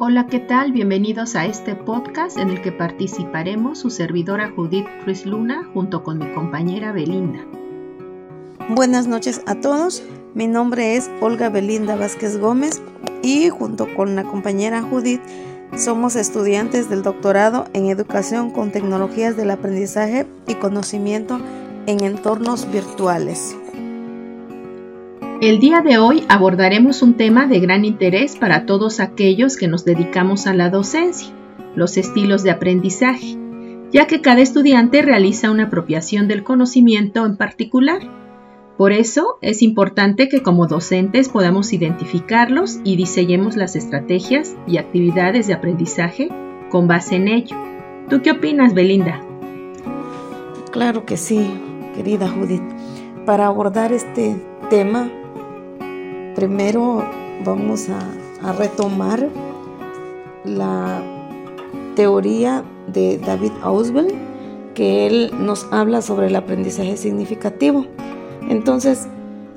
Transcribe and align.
Hola, 0.00 0.28
¿qué 0.28 0.38
tal? 0.38 0.70
Bienvenidos 0.70 1.34
a 1.34 1.46
este 1.46 1.74
podcast 1.74 2.38
en 2.38 2.50
el 2.50 2.62
que 2.62 2.70
participaremos 2.70 3.80
su 3.80 3.90
servidora 3.90 4.48
Judith 4.54 4.86
Cruz 5.02 5.26
Luna 5.26 5.68
junto 5.74 6.04
con 6.04 6.18
mi 6.18 6.32
compañera 6.34 6.92
Belinda. 6.92 7.40
Buenas 8.68 9.08
noches 9.08 9.42
a 9.46 9.56
todos. 9.56 10.04
Mi 10.34 10.46
nombre 10.46 10.94
es 10.94 11.10
Olga 11.20 11.48
Belinda 11.48 11.96
Vázquez 11.96 12.38
Gómez 12.38 12.80
y 13.22 13.48
junto 13.48 13.92
con 13.96 14.14
la 14.14 14.22
compañera 14.22 14.82
Judith 14.82 15.20
somos 15.76 16.14
estudiantes 16.14 16.88
del 16.88 17.02
doctorado 17.02 17.64
en 17.72 17.86
educación 17.86 18.52
con 18.52 18.70
tecnologías 18.70 19.36
del 19.36 19.50
aprendizaje 19.50 20.28
y 20.46 20.54
conocimiento 20.54 21.40
en 21.86 22.04
entornos 22.04 22.70
virtuales. 22.70 23.56
El 25.40 25.60
día 25.60 25.82
de 25.82 25.98
hoy 25.98 26.24
abordaremos 26.28 27.00
un 27.00 27.14
tema 27.14 27.46
de 27.46 27.60
gran 27.60 27.84
interés 27.84 28.34
para 28.34 28.66
todos 28.66 28.98
aquellos 28.98 29.56
que 29.56 29.68
nos 29.68 29.84
dedicamos 29.84 30.48
a 30.48 30.52
la 30.52 30.68
docencia, 30.68 31.32
los 31.76 31.96
estilos 31.96 32.42
de 32.42 32.50
aprendizaje, 32.50 33.38
ya 33.92 34.08
que 34.08 34.20
cada 34.20 34.40
estudiante 34.40 35.00
realiza 35.00 35.52
una 35.52 35.66
apropiación 35.66 36.26
del 36.26 36.42
conocimiento 36.42 37.24
en 37.24 37.36
particular. 37.36 38.00
Por 38.76 38.90
eso 38.90 39.38
es 39.40 39.62
importante 39.62 40.28
que 40.28 40.42
como 40.42 40.66
docentes 40.66 41.28
podamos 41.28 41.72
identificarlos 41.72 42.80
y 42.82 42.96
diseñemos 42.96 43.54
las 43.54 43.76
estrategias 43.76 44.56
y 44.66 44.78
actividades 44.78 45.46
de 45.46 45.54
aprendizaje 45.54 46.30
con 46.68 46.88
base 46.88 47.14
en 47.14 47.28
ello. 47.28 47.56
¿Tú 48.10 48.22
qué 48.22 48.32
opinas, 48.32 48.74
Belinda? 48.74 49.20
Claro 50.72 51.06
que 51.06 51.16
sí, 51.16 51.48
querida 51.94 52.28
Judith. 52.28 52.62
Para 53.24 53.46
abordar 53.46 53.92
este 53.92 54.34
tema 54.68 55.08
Primero 56.38 57.04
vamos 57.44 57.88
a, 57.88 58.52
retomar 58.52 59.28
la 60.44 61.02
teoría 61.96 62.62
de 62.86 63.18
David 63.18 63.50
Ausubel, 63.60 64.14
que 64.72 65.08
él 65.08 65.32
nos 65.40 65.66
habla 65.72 66.00
sobre 66.00 66.28
el 66.28 66.36
aprendizaje 66.36 66.96
significativo. 66.96 67.86
Entonces, 68.48 69.08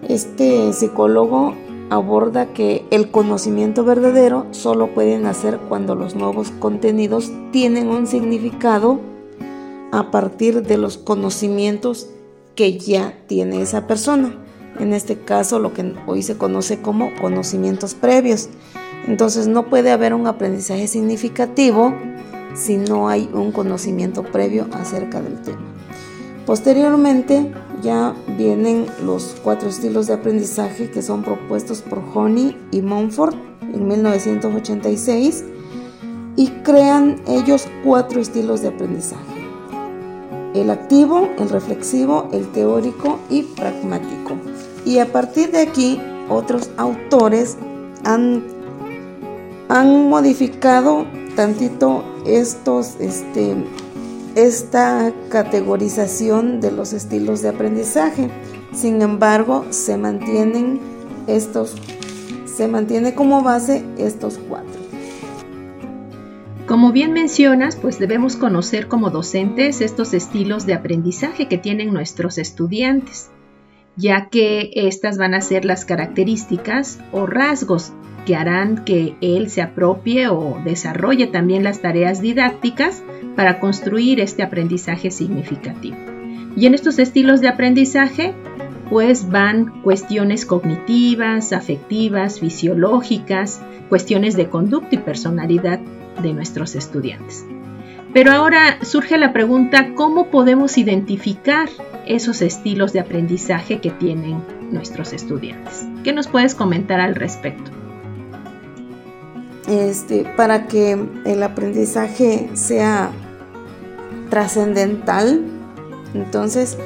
este 0.09 0.73
psicólogo 0.73 1.53
aborda 1.91 2.47
que 2.47 2.83
el 2.89 3.11
conocimiento 3.11 3.83
verdadero 3.83 4.47
solo 4.49 4.87
puede 4.87 5.19
nacer 5.19 5.59
cuando 5.69 5.93
los 5.93 6.15
nuevos 6.15 6.49
contenidos 6.49 7.31
tienen 7.51 7.89
un 7.89 8.07
significado 8.07 8.99
a 9.91 10.09
partir 10.09 10.63
de 10.63 10.77
los 10.79 10.97
conocimientos 10.97 12.09
que 12.55 12.79
ya 12.79 13.19
tiene 13.27 13.61
esa 13.61 13.85
persona 13.85 14.40
en 14.81 14.93
este 14.93 15.17
caso 15.17 15.59
lo 15.59 15.73
que 15.73 15.93
hoy 16.07 16.23
se 16.23 16.37
conoce 16.37 16.81
como 16.81 17.11
conocimientos 17.19 17.93
previos. 17.93 18.49
Entonces 19.07 19.47
no 19.47 19.67
puede 19.69 19.91
haber 19.91 20.13
un 20.13 20.27
aprendizaje 20.27 20.87
significativo 20.87 21.93
si 22.53 22.77
no 22.77 23.09
hay 23.09 23.29
un 23.33 23.51
conocimiento 23.51 24.23
previo 24.23 24.67
acerca 24.73 25.21
del 25.21 25.41
tema. 25.41 25.61
Posteriormente 26.45 27.51
ya 27.81 28.15
vienen 28.37 28.87
los 29.05 29.35
cuatro 29.43 29.69
estilos 29.69 30.07
de 30.07 30.13
aprendizaje 30.13 30.89
que 30.89 31.01
son 31.01 31.23
propuestos 31.23 31.81
por 31.81 32.03
Honey 32.13 32.57
y 32.71 32.81
Montfort 32.81 33.35
en 33.61 33.87
1986 33.87 35.45
y 36.35 36.47
crean 36.63 37.21
ellos 37.27 37.67
cuatro 37.83 38.19
estilos 38.19 38.61
de 38.61 38.69
aprendizaje. 38.69 39.41
El 40.53 40.69
activo, 40.69 41.29
el 41.39 41.49
reflexivo, 41.49 42.27
el 42.33 42.51
teórico 42.51 43.19
y 43.29 43.43
pragmático. 43.43 44.35
Y 44.85 44.99
a 44.99 45.11
partir 45.11 45.51
de 45.51 45.59
aquí, 45.59 45.99
otros 46.29 46.69
autores 46.77 47.57
han, 48.03 48.43
han 49.69 50.09
modificado 50.09 51.05
tantito 51.35 52.03
estos, 52.25 52.95
este, 52.99 53.55
esta 54.35 55.13
categorización 55.29 56.61
de 56.61 56.71
los 56.71 56.93
estilos 56.93 57.41
de 57.41 57.49
aprendizaje. 57.49 58.29
Sin 58.73 59.01
embargo, 59.01 59.65
se 59.69 59.97
mantienen 59.97 60.79
estos, 61.27 61.75
se 62.45 62.67
mantiene 62.67 63.13
como 63.13 63.43
base 63.43 63.83
estos 63.97 64.39
cuatro. 64.49 64.81
Como 66.67 66.93
bien 66.93 67.11
mencionas, 67.11 67.75
pues 67.75 67.99
debemos 67.99 68.37
conocer 68.37 68.87
como 68.87 69.09
docentes 69.09 69.81
estos 69.81 70.13
estilos 70.13 70.65
de 70.65 70.73
aprendizaje 70.73 71.49
que 71.49 71.57
tienen 71.57 71.93
nuestros 71.93 72.37
estudiantes 72.37 73.29
ya 73.95 74.29
que 74.29 74.71
estas 74.73 75.17
van 75.17 75.33
a 75.33 75.41
ser 75.41 75.65
las 75.65 75.85
características 75.85 76.99
o 77.11 77.25
rasgos 77.25 77.93
que 78.25 78.35
harán 78.35 78.83
que 78.85 79.15
él 79.21 79.49
se 79.49 79.61
apropie 79.61 80.27
o 80.27 80.59
desarrolle 80.63 81.27
también 81.27 81.63
las 81.63 81.81
tareas 81.81 82.21
didácticas 82.21 83.03
para 83.35 83.59
construir 83.59 84.19
este 84.19 84.43
aprendizaje 84.43 85.11
significativo. 85.11 85.97
Y 86.55 86.65
en 86.65 86.73
estos 86.73 86.99
estilos 86.99 87.41
de 87.41 87.47
aprendizaje, 87.47 88.33
pues 88.89 89.29
van 89.29 89.81
cuestiones 89.83 90.45
cognitivas, 90.45 91.53
afectivas, 91.53 92.39
fisiológicas, 92.39 93.61
cuestiones 93.89 94.35
de 94.35 94.49
conducta 94.49 94.95
y 94.95 94.97
personalidad 94.99 95.79
de 96.21 96.33
nuestros 96.33 96.75
estudiantes. 96.75 97.45
Pero 98.13 98.31
ahora 98.31 98.79
surge 98.83 99.17
la 99.17 99.31
pregunta, 99.31 99.93
¿cómo 99.95 100.29
podemos 100.29 100.77
identificar 100.77 101.69
esos 102.05 102.41
estilos 102.41 102.91
de 102.91 102.99
aprendizaje 102.99 103.79
que 103.79 103.89
tienen 103.91 104.43
nuestros 104.69 105.13
estudiantes? 105.13 105.87
¿Qué 106.03 106.11
nos 106.11 106.27
puedes 106.27 106.53
comentar 106.53 106.99
al 106.99 107.15
respecto? 107.15 107.71
Este, 109.67 110.25
para 110.35 110.67
que 110.67 110.97
el 111.25 111.43
aprendizaje 111.43 112.49
sea 112.53 113.11
trascendental, 114.29 115.45
entonces 116.13 116.77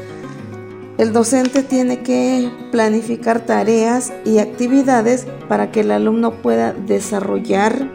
el 0.99 1.11
docente 1.11 1.63
tiene 1.63 2.03
que 2.03 2.51
planificar 2.71 3.39
tareas 3.39 4.13
y 4.25 4.37
actividades 4.37 5.25
para 5.49 5.71
que 5.71 5.81
el 5.81 5.91
alumno 5.91 6.35
pueda 6.41 6.73
desarrollar 6.73 7.89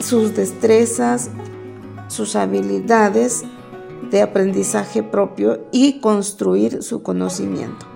sus 0.00 0.34
destrezas, 0.34 1.30
sus 2.08 2.36
habilidades 2.36 3.44
de 4.10 4.22
aprendizaje 4.22 5.02
propio 5.02 5.60
y 5.72 6.00
construir 6.00 6.82
su 6.82 7.02
conocimiento. 7.02 7.86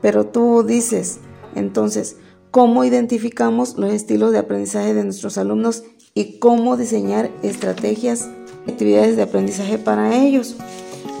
Pero 0.00 0.26
tú 0.26 0.62
dices, 0.62 1.20
entonces, 1.54 2.16
¿cómo 2.50 2.84
identificamos 2.84 3.76
los 3.76 3.92
estilos 3.92 4.32
de 4.32 4.38
aprendizaje 4.38 4.94
de 4.94 5.04
nuestros 5.04 5.38
alumnos 5.38 5.84
y 6.14 6.38
cómo 6.38 6.76
diseñar 6.76 7.30
estrategias, 7.42 8.28
actividades 8.66 9.16
de 9.16 9.22
aprendizaje 9.22 9.78
para 9.78 10.16
ellos? 10.16 10.56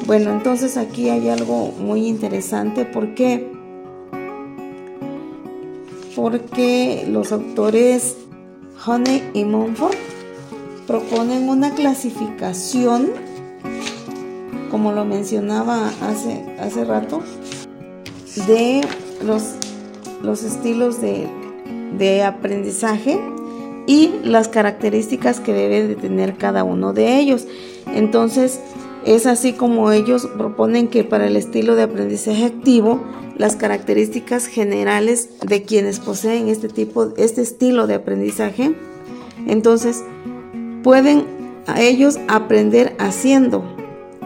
Bueno, 0.06 0.30
entonces 0.32 0.76
aquí 0.76 1.10
hay 1.10 1.28
algo 1.28 1.72
muy 1.78 2.06
interesante 2.06 2.84
porque 2.84 3.52
porque 6.16 7.06
los 7.08 7.32
autores 7.32 8.16
Honey 8.84 9.30
y 9.32 9.44
Montfort 9.44 9.96
proponen 10.90 11.48
una 11.48 11.72
clasificación, 11.72 13.10
como 14.72 14.90
lo 14.90 15.04
mencionaba 15.04 15.88
hace, 16.02 16.44
hace 16.58 16.84
rato, 16.84 17.22
de 18.48 18.80
los, 19.24 19.54
los 20.20 20.42
estilos 20.42 21.00
de, 21.00 21.28
de 21.96 22.24
aprendizaje 22.24 23.20
y 23.86 24.14
las 24.24 24.48
características 24.48 25.38
que 25.38 25.52
debe 25.52 25.86
de 25.86 25.94
tener 25.94 26.36
cada 26.36 26.64
uno 26.64 26.92
de 26.92 27.20
ellos. 27.20 27.46
Entonces, 27.94 28.58
es 29.06 29.26
así 29.26 29.52
como 29.52 29.92
ellos 29.92 30.28
proponen 30.36 30.88
que 30.88 31.04
para 31.04 31.28
el 31.28 31.36
estilo 31.36 31.76
de 31.76 31.84
aprendizaje 31.84 32.46
activo, 32.46 33.00
las 33.38 33.54
características 33.54 34.46
generales 34.46 35.28
de 35.46 35.62
quienes 35.62 36.00
poseen 36.00 36.48
este 36.48 36.68
tipo, 36.68 37.12
este 37.16 37.42
estilo 37.42 37.86
de 37.86 37.94
aprendizaje, 37.94 38.74
entonces 39.46 40.02
pueden 40.82 41.24
a 41.66 41.80
ellos 41.80 42.18
aprender 42.28 42.94
haciendo. 42.98 43.64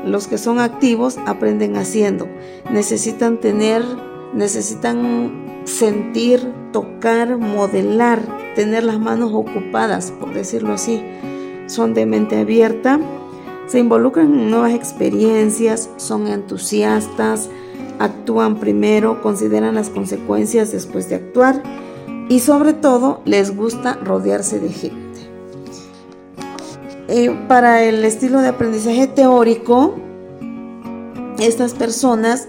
Los 0.05 0.29
que 0.29 0.39
son 0.39 0.59
activos 0.59 1.19
aprenden 1.27 1.77
haciendo. 1.77 2.29
Necesitan 2.71 3.39
tener, 3.39 3.83
necesitan 4.35 5.63
sentir, 5.65 6.53
tocar, 6.73 7.39
modelar, 7.39 8.21
tener 8.55 8.85
las 8.85 8.99
manos 8.99 9.31
ocupadas, 9.33 10.11
por 10.13 10.35
decirlo 10.35 10.75
así. 10.75 11.03
Son 11.67 11.95
de 11.95 12.05
mente 12.05 12.39
abierta, 12.39 13.01
se 13.67 13.79
involucran 13.79 14.27
en 14.35 14.51
nuevas 14.51 14.75
experiencias, 14.75 15.89
son 15.97 16.29
entusiastas, 16.29 17.49
actúan 17.99 18.57
primero, 18.57 19.23
consideran 19.23 19.75
las 19.75 19.89
consecuencias 19.89 20.73
después 20.73 21.09
de 21.09 21.17
actuar 21.17 21.63
y 22.29 22.41
sobre 22.41 22.75
todo 22.75 23.23
les 23.25 23.57
gusta 23.57 23.95
rodearse 23.95 24.61
de 24.61 24.69
gente. 24.69 25.04
Eh, 27.07 27.31
para 27.49 27.83
el 27.83 28.03
estilo 28.05 28.41
de 28.41 28.49
aprendizaje 28.49 29.07
teórico, 29.07 29.95
estas 31.39 31.75
personas 31.75 32.49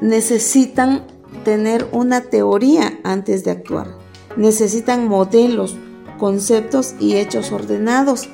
necesitan 0.00 1.06
tener 1.44 1.86
una 1.92 2.22
teoría 2.22 2.98
antes 3.04 3.44
de 3.44 3.50
actuar. 3.50 3.88
Necesitan 4.36 5.08
modelos, 5.08 5.76
conceptos 6.18 6.94
y 7.00 7.16
hechos 7.16 7.52
ordenados. 7.52 8.30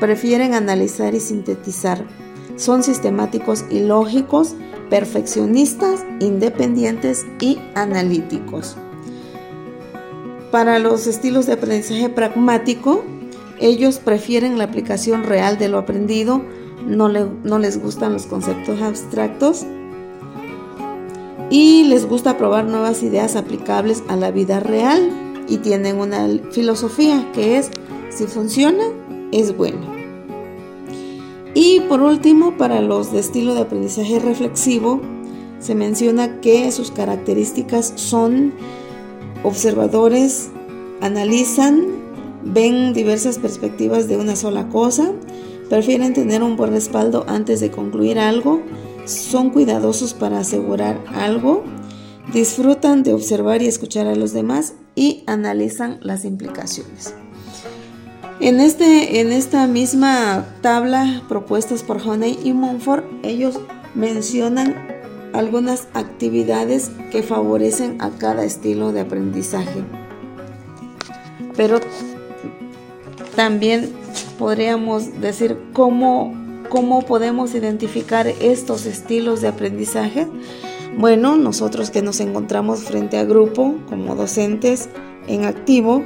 Prefieren 0.00 0.54
analizar 0.54 1.14
y 1.14 1.20
sintetizar. 1.20 2.04
Son 2.56 2.82
sistemáticos 2.82 3.66
y 3.70 3.80
lógicos, 3.80 4.54
perfeccionistas, 4.88 6.04
independientes 6.20 7.26
y 7.40 7.58
analíticos. 7.74 8.76
Para 10.50 10.78
los 10.78 11.06
estilos 11.06 11.44
de 11.44 11.52
aprendizaje 11.52 12.08
pragmático, 12.08 13.04
ellos 13.60 13.98
prefieren 13.98 14.58
la 14.58 14.64
aplicación 14.64 15.24
real 15.24 15.58
de 15.58 15.68
lo 15.68 15.78
aprendido, 15.78 16.42
no, 16.86 17.08
les 17.08 17.82
gustan 17.82 18.12
los 18.12 18.26
conceptos 18.26 18.80
abstractos 18.80 19.66
y 21.50 21.84
les 21.84 22.06
gusta 22.06 22.38
probar 22.38 22.64
nuevas 22.64 23.02
ideas 23.02 23.36
aplicables 23.36 24.02
a 24.08 24.16
la 24.16 24.30
vida 24.30 24.60
real 24.60 25.10
y 25.48 25.58
tienen 25.58 25.98
una 25.98 26.26
filosofía 26.50 27.30
que 27.32 27.58
es 27.58 27.70
si 28.10 28.24
funciona 28.24 28.84
es 29.32 29.56
bueno. 29.56 29.98
Y 31.54 31.80
por 31.80 32.02
último, 32.02 32.56
para 32.56 32.80
los 32.80 33.12
de 33.12 33.20
estilo 33.20 33.54
de 33.54 33.62
aprendizaje 33.62 34.20
reflexivo, 34.20 35.00
se 35.58 35.74
menciona 35.74 36.40
que 36.40 36.70
sus 36.70 36.90
características 36.90 37.92
son 37.96 38.52
observadores, 39.42 40.50
analizan, 41.00 42.07
ven 42.52 42.92
diversas 42.92 43.38
perspectivas 43.38 44.08
de 44.08 44.16
una 44.16 44.36
sola 44.36 44.68
cosa, 44.68 45.12
prefieren 45.68 46.14
tener 46.14 46.42
un 46.42 46.56
buen 46.56 46.72
respaldo 46.72 47.24
antes 47.28 47.60
de 47.60 47.70
concluir 47.70 48.18
algo, 48.18 48.62
son 49.04 49.50
cuidadosos 49.50 50.14
para 50.14 50.40
asegurar 50.40 51.02
algo, 51.14 51.64
disfrutan 52.32 53.02
de 53.02 53.14
observar 53.14 53.62
y 53.62 53.66
escuchar 53.66 54.06
a 54.06 54.14
los 54.14 54.32
demás 54.32 54.74
y 54.94 55.24
analizan 55.26 55.98
las 56.02 56.24
implicaciones. 56.24 57.14
En, 58.40 58.60
este, 58.60 59.20
en 59.20 59.32
esta 59.32 59.66
misma 59.66 60.46
tabla 60.60 61.22
propuestas 61.28 61.82
por 61.82 61.96
Honey 62.00 62.38
y 62.44 62.52
Monfort, 62.52 63.04
ellos 63.24 63.58
mencionan 63.94 64.76
algunas 65.32 65.88
actividades 65.92 66.90
que 67.10 67.22
favorecen 67.22 68.00
a 68.00 68.10
cada 68.10 68.44
estilo 68.44 68.92
de 68.92 69.00
aprendizaje. 69.00 69.84
Pero 71.56 71.80
también 73.38 73.92
podríamos 74.36 75.20
decir 75.20 75.56
cómo 75.72 76.34
¿Cómo 76.68 77.00
podemos 77.00 77.54
identificar 77.54 78.26
estos 78.26 78.84
estilos 78.84 79.40
de 79.40 79.48
aprendizaje? 79.48 80.26
Bueno, 80.98 81.38
nosotros 81.38 81.90
que 81.90 82.02
nos 82.02 82.20
encontramos 82.20 82.80
frente 82.80 83.16
a 83.16 83.24
grupo 83.24 83.74
como 83.88 84.14
docentes 84.14 84.90
en 85.28 85.46
activo, 85.46 86.04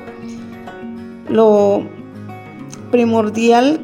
lo 1.29 1.82
primordial 2.93 3.81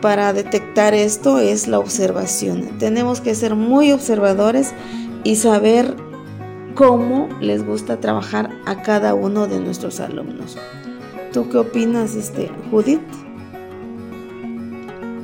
para 0.00 0.32
detectar 0.32 0.94
esto 0.94 1.40
es 1.40 1.66
la 1.66 1.80
observación. 1.80 2.78
Tenemos 2.78 3.20
que 3.20 3.34
ser 3.34 3.56
muy 3.56 3.90
observadores 3.90 4.72
y 5.24 5.34
saber 5.34 5.96
cómo 6.76 7.28
les 7.40 7.66
gusta 7.66 7.98
trabajar 7.98 8.50
a 8.66 8.82
cada 8.82 9.14
uno 9.14 9.48
de 9.48 9.58
nuestros 9.58 9.98
alumnos. 9.98 10.56
¿Tú 11.32 11.48
qué 11.48 11.56
opinas, 11.56 12.14
este, 12.14 12.50
Judith? 12.70 13.00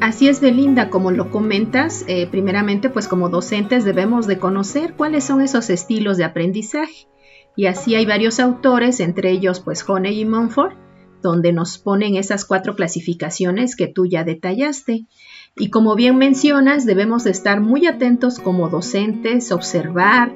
Así 0.00 0.28
es, 0.28 0.40
Belinda, 0.40 0.88
como 0.88 1.10
lo 1.10 1.31
comentas, 1.31 2.05
eh, 2.08 2.26
primeramente, 2.31 2.88
pues 2.88 3.08
como 3.08 3.28
docentes 3.28 3.84
debemos 3.84 4.26
de 4.26 4.38
conocer 4.38 4.94
cuáles 4.94 5.25
son 5.25 5.43
esos 5.43 5.69
estilos 5.69 6.16
de 6.16 6.25
aprendizaje. 6.25 7.08
Y 7.56 7.66
así 7.66 7.94
hay 7.94 8.06
varios 8.06 8.40
autores, 8.40 9.00
entre 9.00 9.32
ellos 9.32 9.60
pues 9.60 9.87
Honey 9.87 10.20
y 10.20 10.25
Monfort, 10.25 10.76
donde 11.20 11.52
nos 11.52 11.76
ponen 11.76 12.16
esas 12.16 12.44
cuatro 12.44 12.75
clasificaciones 12.75 13.76
que 13.76 13.88
tú 13.88 14.06
ya 14.06 14.25
detallaste. 14.25 15.06
Y 15.56 15.69
como 15.69 15.94
bien 15.94 16.16
mencionas, 16.16 16.87
debemos 16.87 17.25
de 17.25 17.32
estar 17.32 17.60
muy 17.60 17.87
atentos 17.87 18.38
como 18.38 18.70
docentes, 18.70 19.52
observar 19.52 20.32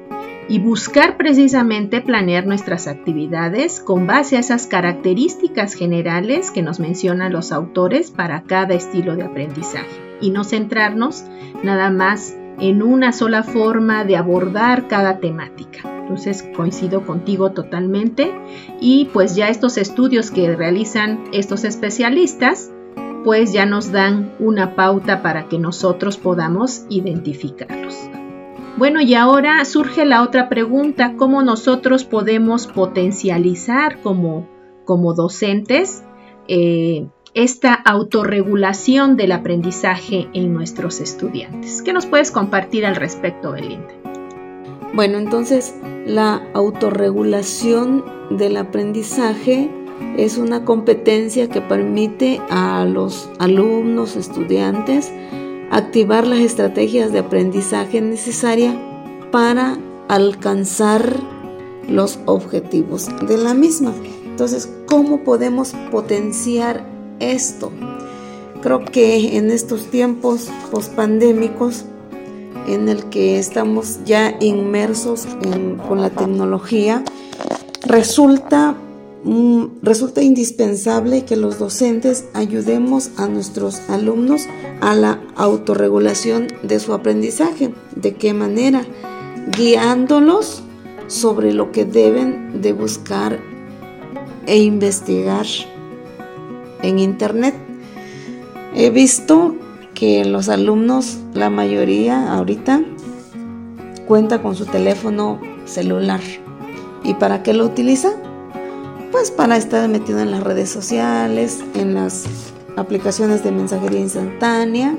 y 0.49 0.59
buscar 0.59 1.17
precisamente 1.17 2.01
planear 2.01 2.45
nuestras 2.45 2.87
actividades 2.87 3.79
con 3.79 4.07
base 4.07 4.37
a 4.37 4.39
esas 4.39 4.67
características 4.67 5.73
generales 5.73 6.51
que 6.51 6.61
nos 6.61 6.79
mencionan 6.79 7.31
los 7.31 7.51
autores 7.51 8.11
para 8.11 8.43
cada 8.43 8.73
estilo 8.73 9.15
de 9.15 9.23
aprendizaje 9.23 10.17
y 10.21 10.31
no 10.31 10.43
centrarnos 10.43 11.23
nada 11.63 11.89
más 11.89 12.35
en 12.59 12.83
una 12.83 13.13
sola 13.13 13.43
forma 13.43 14.03
de 14.03 14.15
abordar 14.15 14.87
cada 14.87 15.19
temática. 15.19 15.81
Entonces 16.01 16.43
coincido 16.55 17.05
contigo 17.05 17.51
totalmente 17.51 18.31
y 18.79 19.05
pues 19.13 19.35
ya 19.35 19.49
estos 19.49 19.77
estudios 19.77 20.31
que 20.31 20.55
realizan 20.55 21.23
estos 21.31 21.63
especialistas 21.63 22.71
pues 23.23 23.53
ya 23.53 23.65
nos 23.65 23.91
dan 23.91 24.33
una 24.39 24.75
pauta 24.75 25.21
para 25.21 25.47
que 25.47 25.57
nosotros 25.57 26.17
podamos 26.17 26.85
identificarlos. 26.89 28.09
Bueno, 28.75 29.01
y 29.01 29.13
ahora 29.13 29.63
surge 29.65 30.03
la 30.03 30.23
otra 30.23 30.49
pregunta, 30.49 31.13
¿cómo 31.15 31.43
nosotros 31.43 32.05
podemos 32.05 32.65
potencializar 32.65 34.01
como, 34.01 34.47
como 34.83 35.13
docentes 35.13 36.03
eh, 36.47 37.07
esta 37.35 37.75
autorregulación 37.75 39.15
del 39.15 39.31
aprendizaje 39.31 40.27
en 40.33 40.53
nuestros 40.53 41.01
estudiantes? 41.01 41.83
¿Qué 41.83 41.93
nos 41.93 42.07
puedes 42.07 42.31
compartir 42.31 42.87
al 42.87 42.95
respecto, 42.95 43.51
Belinda? 43.51 43.93
Bueno, 44.95 45.19
entonces 45.19 45.75
la 46.07 46.41
autorregulación 46.55 48.03
del 48.31 48.57
aprendizaje 48.57 49.69
es 50.17 50.37
una 50.39 50.65
competencia 50.65 51.47
que 51.47 51.61
permite 51.61 52.41
a 52.49 52.85
los 52.85 53.29
alumnos, 53.39 54.15
estudiantes, 54.15 55.11
activar 55.73 56.27
las 56.27 56.39
estrategias 56.39 57.11
de 57.11 57.19
aprendizaje 57.19 57.99
necesarias 57.99 58.75
para 59.31 59.79
alcanzar 60.07 61.19
los 61.89 62.19
objetivos 62.25 63.09
de 63.27 63.37
la 63.37 63.55
misma. 63.55 63.91
Entonces, 64.23 64.71
¿cómo 64.85 65.23
podemos 65.23 65.73
potenciar 65.91 66.85
esto? 67.19 67.71
Creo 68.61 68.85
que 68.85 69.35
en 69.35 69.49
estos 69.49 69.87
tiempos 69.89 70.49
pospandémicos, 70.71 71.85
en 72.67 72.87
el 72.87 73.05
que 73.05 73.39
estamos 73.39 73.99
ya 74.05 74.37
inmersos 74.39 75.27
con 75.87 76.01
la 76.01 76.11
tecnología, 76.11 77.03
resulta 77.81 78.75
resulta 79.81 80.21
indispensable 80.21 81.23
que 81.23 81.35
los 81.35 81.57
docentes 81.57 82.25
ayudemos 82.33 83.11
a 83.17 83.27
nuestros 83.27 83.79
alumnos 83.89 84.47
a 84.81 84.95
la 84.95 85.21
autorregulación 85.35 86.47
de 86.61 86.79
su 86.79 86.93
aprendizaje. 86.93 87.73
¿De 87.95 88.15
qué 88.15 88.33
manera? 88.33 88.85
Guiándolos 89.57 90.63
sobre 91.07 91.53
lo 91.53 91.71
que 91.71 91.85
deben 91.85 92.61
de 92.61 92.73
buscar 92.73 93.39
e 94.45 94.61
investigar 94.61 95.45
en 96.81 96.99
Internet. 96.99 97.55
He 98.75 98.89
visto 98.89 99.55
que 99.93 100.25
los 100.25 100.49
alumnos, 100.49 101.19
la 101.33 101.49
mayoría 101.49 102.33
ahorita, 102.33 102.81
cuenta 104.05 104.41
con 104.41 104.55
su 104.55 104.65
teléfono 104.65 105.39
celular. 105.65 106.19
¿Y 107.03 107.13
para 107.13 107.43
qué 107.43 107.53
lo 107.53 107.65
utiliza? 107.65 108.11
Pues 109.13 109.29
para 109.29 109.57
estar 109.57 109.87
metido 109.89 110.19
en 110.21 110.31
las 110.31 110.41
redes 110.41 110.69
sociales, 110.69 111.63
en 111.75 111.93
las 111.93 112.25
aplicaciones 112.75 113.43
de 113.43 113.51
mensajería 113.51 113.99
instantánea 113.99 114.97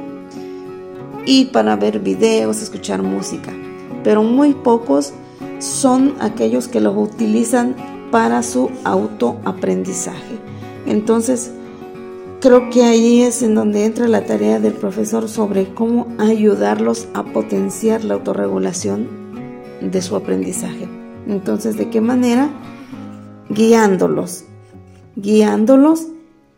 y 1.26 1.47
para 1.47 1.75
ver 1.75 1.99
videos, 1.99 2.62
escuchar 2.62 3.02
música. 3.02 3.52
Pero 4.04 4.23
muy 4.23 4.54
pocos 4.54 5.12
son 5.59 6.14
aquellos 6.21 6.68
que 6.68 6.80
los 6.80 6.97
utilizan 6.97 7.75
para 8.12 8.44
su 8.44 8.71
autoaprendizaje. 8.85 10.38
Entonces, 10.87 11.50
creo 12.40 12.71
que 12.71 12.85
ahí 12.85 13.23
es 13.23 13.42
en 13.42 13.56
donde 13.56 13.85
entra 13.85 14.06
la 14.06 14.25
tarea 14.25 14.61
del 14.61 14.75
profesor 14.75 15.28
sobre 15.28 15.75
cómo 15.75 16.06
ayudarlos 16.18 17.09
a 17.14 17.25
potenciar 17.25 18.04
la 18.04 18.14
autorregulación 18.14 19.09
de 19.80 20.00
su 20.00 20.14
aprendizaje. 20.14 20.88
Entonces, 21.26 21.76
¿de 21.76 21.90
qué 21.90 22.00
manera? 22.00 22.49
Guiándolos, 23.55 24.45
guiándolos 25.17 26.09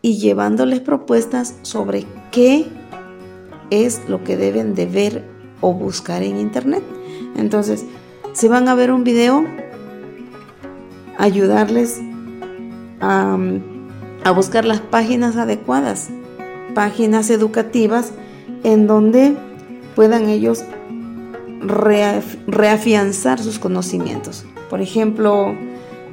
y 0.01 0.17
llevándoles 0.17 0.79
propuestas 0.79 1.55
sobre 1.61 2.05
qué 2.31 2.65
es 3.69 4.01
lo 4.07 4.23
que 4.23 4.37
deben 4.37 4.75
de 4.75 4.85
ver 4.85 5.23
o 5.61 5.73
buscar 5.73 6.23
en 6.23 6.39
internet. 6.39 6.83
Entonces, 7.35 7.85
si 8.33 8.47
van 8.47 8.67
a 8.67 8.75
ver 8.75 8.91
un 8.91 9.03
video, 9.03 9.45
ayudarles 11.17 11.99
a, 13.01 13.37
buscar 14.35 14.65
las 14.65 14.81
páginas 14.81 15.37
adecuadas, 15.37 16.09
páginas 16.75 17.29
educativas 17.29 18.11
en 18.63 18.87
donde 18.87 19.35
puedan 19.95 20.29
ellos 20.29 20.63
reafianzar 22.47 23.39
sus 23.39 23.57
conocimientos. 23.57 24.45
Por 24.69 24.81
ejemplo, 24.81 25.55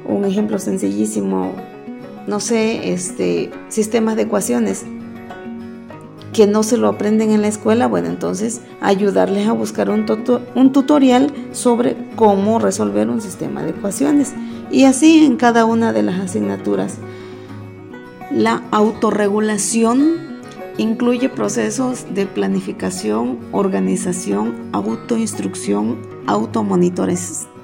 un 0.07 0.25
ejemplo 0.25 0.59
sencillísimo 0.59 1.53
no 2.27 2.39
sé, 2.39 2.91
este, 2.93 3.51
sistemas 3.69 4.15
de 4.15 4.23
ecuaciones 4.23 4.85
que 6.33 6.47
no 6.47 6.63
se 6.63 6.77
lo 6.77 6.89
aprenden 6.89 7.31
en 7.31 7.41
la 7.41 7.47
escuela, 7.47 7.87
bueno, 7.87 8.09
entonces 8.09 8.61
ayudarles 8.81 9.47
a 9.47 9.53
buscar 9.53 9.89
un, 9.89 10.05
un 10.55 10.71
tutorial 10.73 11.31
sobre 11.53 11.95
cómo 12.17 12.59
resolver 12.59 13.09
un 13.09 13.21
sistema 13.21 13.63
de 13.63 13.69
ecuaciones. 13.69 14.33
Y 14.69 14.83
así 14.83 15.23
en 15.23 15.37
cada 15.37 15.63
una 15.63 15.93
de 15.93 16.03
las 16.03 16.19
asignaturas. 16.19 16.97
La 18.31 18.63
autorregulación 18.71 20.15
incluye 20.77 21.29
procesos 21.29 22.05
de 22.13 22.25
planificación, 22.25 23.39
organización, 23.53 24.55
autoinstrucción, 24.73 25.95
automonitorización 26.27 27.54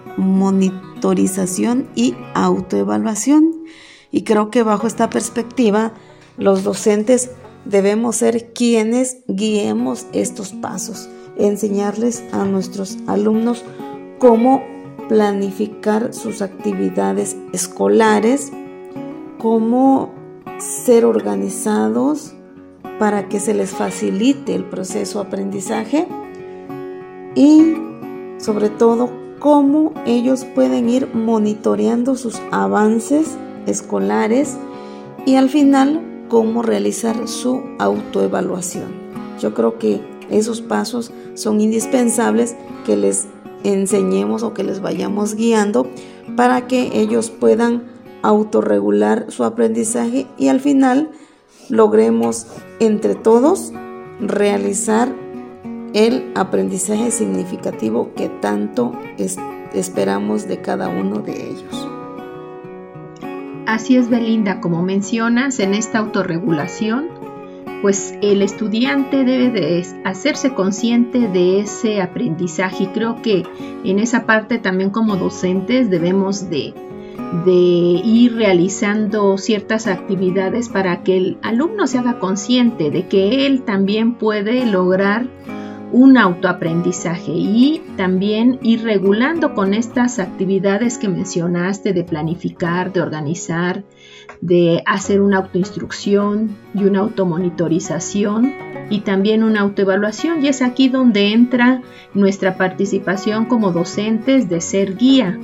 y 1.95 2.15
autoevaluación. 2.33 3.63
Y 4.11 4.23
creo 4.23 4.49
que 4.49 4.63
bajo 4.63 4.87
esta 4.87 5.09
perspectiva, 5.09 5.93
los 6.37 6.63
docentes 6.63 7.31
debemos 7.65 8.17
ser 8.17 8.53
quienes 8.53 9.17
guiemos 9.27 10.07
estos 10.13 10.51
pasos, 10.53 11.09
enseñarles 11.37 12.23
a 12.31 12.45
nuestros 12.45 12.97
alumnos 13.07 13.63
cómo 14.19 14.63
planificar 15.07 16.13
sus 16.13 16.41
actividades 16.41 17.35
escolares, 17.53 18.51
cómo 19.37 20.13
ser 20.59 21.05
organizados 21.05 22.33
para 22.99 23.27
que 23.27 23.39
se 23.39 23.53
les 23.53 23.71
facilite 23.71 24.53
el 24.53 24.63
proceso 24.65 25.21
de 25.21 25.27
aprendizaje 25.27 26.07
y 27.35 27.73
sobre 28.37 28.69
todo 28.69 29.20
cómo 29.41 29.91
ellos 30.05 30.45
pueden 30.45 30.87
ir 30.87 31.09
monitoreando 31.15 32.15
sus 32.15 32.39
avances 32.51 33.35
escolares 33.65 34.55
y 35.25 35.35
al 35.35 35.49
final 35.49 35.99
cómo 36.29 36.61
realizar 36.61 37.27
su 37.27 37.63
autoevaluación. 37.79 38.93
Yo 39.39 39.55
creo 39.55 39.79
que 39.79 39.99
esos 40.29 40.61
pasos 40.61 41.11
son 41.33 41.59
indispensables 41.59 42.55
que 42.85 42.95
les 42.95 43.25
enseñemos 43.63 44.43
o 44.43 44.53
que 44.53 44.63
les 44.63 44.79
vayamos 44.79 45.33
guiando 45.33 45.87
para 46.37 46.67
que 46.67 47.01
ellos 47.01 47.31
puedan 47.31 47.83
autorregular 48.21 49.25
su 49.29 49.43
aprendizaje 49.43 50.27
y 50.37 50.49
al 50.49 50.59
final 50.59 51.09
logremos 51.67 52.45
entre 52.79 53.15
todos 53.15 53.73
realizar 54.19 55.11
el 55.93 56.31
aprendizaje 56.35 57.11
significativo 57.11 58.13
que 58.15 58.29
tanto 58.29 58.93
esperamos 59.73 60.47
de 60.47 60.61
cada 60.61 60.89
uno 60.89 61.19
de 61.19 61.49
ellos. 61.49 61.87
Así 63.65 63.95
es, 63.95 64.09
Belinda, 64.09 64.59
como 64.59 64.81
mencionas, 64.81 65.59
en 65.59 65.73
esta 65.73 65.99
autorregulación, 65.99 67.07
pues 67.81 68.13
el 68.21 68.41
estudiante 68.41 69.23
debe 69.23 69.49
de 69.49 69.85
hacerse 70.03 70.53
consciente 70.53 71.27
de 71.27 71.61
ese 71.61 72.01
aprendizaje 72.01 72.83
y 72.83 72.87
creo 72.87 73.21
que 73.21 73.43
en 73.83 73.99
esa 73.99 74.25
parte 74.25 74.59
también 74.59 74.91
como 74.91 75.15
docentes 75.15 75.89
debemos 75.89 76.49
de, 76.49 76.73
de 77.45 77.51
ir 77.51 78.35
realizando 78.35 79.37
ciertas 79.37 79.87
actividades 79.87 80.69
para 80.69 81.01
que 81.03 81.17
el 81.17 81.37
alumno 81.41 81.87
se 81.87 81.97
haga 81.97 82.19
consciente 82.19 82.91
de 82.91 83.07
que 83.07 83.47
él 83.47 83.63
también 83.63 84.15
puede 84.15 84.65
lograr 84.65 85.27
un 85.91 86.17
autoaprendizaje 86.17 87.31
y 87.33 87.81
también 87.97 88.59
ir 88.61 88.83
regulando 88.83 89.53
con 89.53 89.73
estas 89.73 90.19
actividades 90.19 90.97
que 90.97 91.09
mencionaste 91.09 91.93
de 91.93 92.03
planificar, 92.03 92.93
de 92.93 93.01
organizar, 93.01 93.83
de 94.39 94.81
hacer 94.85 95.21
una 95.21 95.37
autoinstrucción 95.37 96.55
y 96.73 96.85
una 96.85 96.99
automonitorización 96.99 98.53
y 98.89 99.01
también 99.01 99.43
una 99.43 99.61
autoevaluación 99.61 100.43
y 100.43 100.47
es 100.47 100.61
aquí 100.61 100.89
donde 100.89 101.33
entra 101.33 101.81
nuestra 102.13 102.55
participación 102.57 103.45
como 103.45 103.71
docentes 103.71 104.49
de 104.49 104.61
ser 104.61 104.95
guía. 104.95 105.39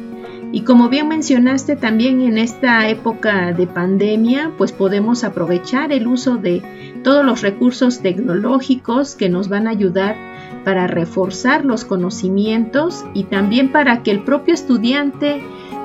Y 0.51 0.61
como 0.61 0.87
bien 0.87 1.09
mencionaste 1.09 1.75
también 1.75 2.21
en 2.21 2.37
esta 2.37 2.87
época 2.87 3.51
de 3.51 3.67
pandemia, 3.67 4.53
pues 4.57 4.71
podemos 4.71 5.25
aprovechar 5.25 5.91
el 5.91 6.07
uso 6.07 6.37
de 6.37 6.61
todos 7.03 7.25
los 7.25 7.41
recursos 7.41 7.99
tecnológicos 7.99 9.15
que 9.15 9.27
nos 9.27 9.49
van 9.49 9.67
a 9.67 9.71
ayudar 9.71 10.15
para 10.63 10.87
reforzar 10.87 11.65
los 11.65 11.85
conocimientos 11.85 13.05
y 13.13 13.23
también 13.23 13.71
para 13.71 14.03
que 14.03 14.11
el 14.11 14.23
propio 14.23 14.53
estudiante 14.53 15.41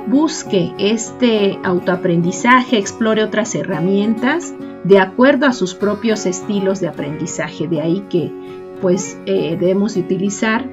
busque 0.07 0.73
este 0.79 1.59
autoaprendizaje, 1.63 2.79
explore 2.79 3.23
otras 3.23 3.55
herramientas 3.55 4.55
de 4.85 4.99
acuerdo 4.99 5.47
a 5.47 5.53
sus 5.53 5.75
propios 5.75 6.27
estilos 6.27 6.81
de 6.81 6.89
aprendizaje. 6.89 7.69
De 7.69 7.81
ahí 7.81 8.05
que 8.11 8.33
pues 8.81 9.19
eh, 9.27 9.57
debemos 9.59 9.97
utilizar 9.97 10.69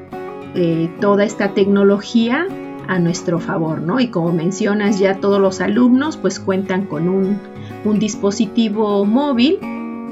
eh, 0.56 0.90
toda 1.00 1.24
esta 1.24 1.54
tecnología 1.54 2.48
a 2.88 2.98
nuestro 2.98 3.40
favor, 3.40 3.82
¿no? 3.82 4.00
Y 4.00 4.08
como 4.08 4.34
mencionas 4.34 4.98
ya 4.98 5.20
todos 5.20 5.40
los 5.40 5.62
alumnos 5.62 6.18
pues 6.18 6.40
cuentan 6.40 6.88
con 6.88 7.08
un, 7.08 7.38
un 7.86 8.00
dispositivo 8.00 9.06
móvil 9.06 9.60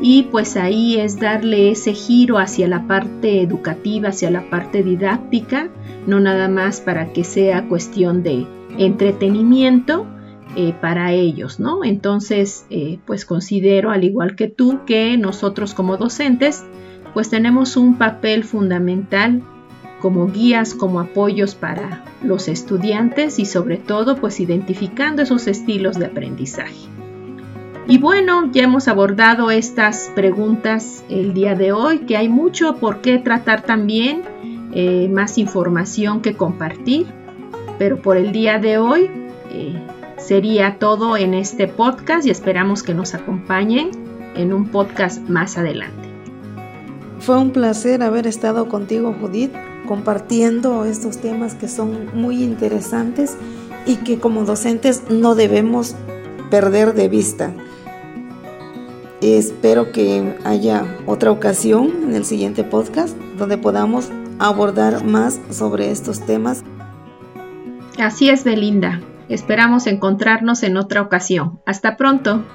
y 0.02 0.24
pues 0.24 0.58
ahí 0.58 0.98
es 0.98 1.20
darle 1.20 1.72
ese 1.72 1.94
giro 1.94 2.38
hacia 2.38 2.68
la 2.68 2.88
parte 2.88 3.42
educativa, 3.42 4.10
hacia 4.10 4.30
la 4.30 4.50
parte 4.50 4.84
didáctica, 4.84 5.70
no 6.06 6.20
nada 6.20 6.48
más 6.48 6.82
para 6.82 7.14
que 7.14 7.24
sea 7.24 7.68
cuestión 7.68 8.24
de 8.24 8.46
entretenimiento 8.78 10.06
eh, 10.56 10.74
para 10.80 11.12
ellos, 11.14 11.60
¿no? 11.60 11.84
Entonces, 11.84 12.66
eh, 12.70 13.00
pues 13.06 13.26
considero, 13.26 13.92
al 13.92 14.04
igual 14.04 14.36
que 14.36 14.48
tú, 14.48 14.80
que 14.86 15.18
nosotros 15.18 15.74
como 15.74 15.98
docentes, 15.98 16.64
pues 17.14 17.30
tenemos 17.30 17.78
un 17.78 17.98
papel 17.98 18.44
fundamental 18.44 19.42
como 20.02 20.28
guías, 20.28 20.74
como 20.74 21.00
apoyos 21.00 21.56
para 21.56 22.04
los 22.24 22.48
estudiantes 22.48 23.40
y 23.40 23.46
sobre 23.46 23.78
todo, 23.78 24.18
pues 24.18 24.40
identificando 24.40 25.22
esos 25.22 25.48
estilos 25.48 25.98
de 25.98 26.06
aprendizaje. 26.06 26.97
Y 27.90 28.00
bueno, 28.00 28.52
ya 28.52 28.64
hemos 28.64 28.90
abordado 28.90 29.50
estas 29.50 30.12
preguntas 30.14 31.06
el 31.08 31.34
día 31.34 31.56
de 31.56 31.72
hoy, 31.72 32.00
que 32.00 32.18
hay 32.18 32.28
mucho 32.28 32.76
por 32.76 33.00
qué 33.00 33.18
tratar 33.18 33.62
también, 33.62 34.24
eh, 34.74 35.08
más 35.10 35.38
información 35.38 36.22
que 36.22 36.36
compartir, 36.36 37.08
pero 37.80 38.02
por 38.02 38.18
el 38.18 38.34
día 38.34 38.60
de 38.60 38.78
hoy 38.78 39.10
eh, 39.52 39.82
sería 40.18 40.80
todo 40.80 41.16
en 41.16 41.34
este 41.34 41.70
podcast 41.70 42.28
y 42.28 42.30
esperamos 42.30 42.84
que 42.84 42.94
nos 42.94 43.14
acompañen 43.14 43.92
en 44.36 44.52
un 44.52 44.68
podcast 44.68 45.28
más 45.30 45.58
adelante. 45.58 46.10
Fue 47.22 47.38
un 47.38 47.52
placer 47.52 48.04
haber 48.04 48.28
estado 48.28 48.68
contigo, 48.68 49.16
Judith, 49.18 49.54
compartiendo 49.88 50.84
estos 50.84 51.20
temas 51.20 51.56
que 51.56 51.70
son 51.70 52.10
muy 52.14 52.44
interesantes 52.44 53.38
y 53.86 53.96
que 53.96 54.20
como 54.20 54.44
docentes 54.44 55.04
no 55.10 55.36
debemos 55.36 55.96
perder 56.50 56.94
de 56.94 57.08
vista. 57.08 57.54
Espero 59.22 59.92
que 59.92 60.38
haya 60.46 60.86
otra 61.08 61.32
ocasión 61.32 61.92
en 62.04 62.16
el 62.16 62.24
siguiente 62.24 62.64
podcast 62.64 63.18
donde 63.38 63.58
podamos 63.58 64.10
abordar 64.38 65.04
más 65.04 65.40
sobre 65.50 65.90
estos 65.90 66.26
temas. 66.26 66.64
Así 67.98 68.30
es, 68.30 68.44
Belinda. 68.44 69.02
Esperamos 69.28 69.88
encontrarnos 69.88 70.62
en 70.64 70.78
otra 70.78 71.02
ocasión. 71.02 71.60
Hasta 71.66 71.98
pronto. 71.98 72.46